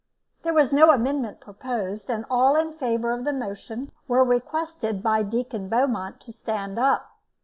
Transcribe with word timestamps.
There 0.41 0.55
was 0.55 0.73
no 0.73 0.89
amendment 0.89 1.39
proposed, 1.41 2.09
and 2.09 2.25
all 2.27 2.55
in 2.55 2.73
favour 2.73 3.11
of 3.11 3.23
the 3.23 3.31
motion 3.31 3.91
were 4.07 4.23
requested 4.23 5.03
by 5.03 5.21
Deacon 5.21 5.69
Beaumont 5.69 6.19
to 6.21 6.31
stand 6.31 6.79
up. 6.79 7.19